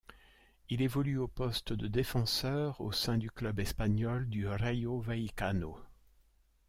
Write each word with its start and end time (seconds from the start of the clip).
Il 0.71 0.81
évolue 0.81 1.19
au 1.19 1.27
poste 1.27 1.73
de 1.73 1.85
défenseur 1.87 2.81
au 2.81 2.91
sein 2.91 3.19
du 3.19 3.29
club 3.29 3.59
espagnol 3.59 4.27
du 4.27 4.47
Rayo 4.47 4.99
Vallecano. 4.99 5.77